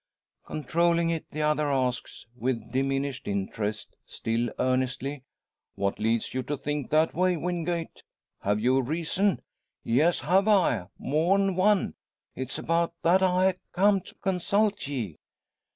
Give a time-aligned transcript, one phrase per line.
[0.47, 5.23] Controlling it, the other asks, with diminished interest, still earnestly:
[5.75, 8.01] "What leads you to think that way, Wingate?
[8.41, 9.43] Have you a reason?"
[9.83, 11.93] "Yes, have I; more'n one.
[12.33, 15.19] It's about that I ha' come to consult ye."